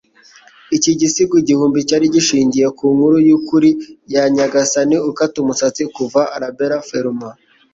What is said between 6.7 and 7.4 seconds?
Fermor